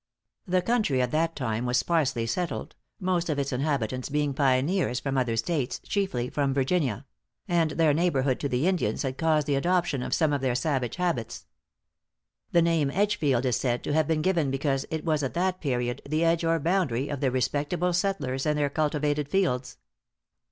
[0.47, 5.15] The country at that time was sparsely settled, most of its inhabitants being pioneers from
[5.15, 7.05] other States, chiefly from Virginia;
[7.47, 10.95] and their neighborhood to the Indians had caused the adoption of some of their savage
[10.95, 11.45] habits.
[12.51, 16.01] The name Edgefield is said to have been given because it was at that period
[16.09, 19.77] the edge or boundary of the respectable settlers and their cultivated fields.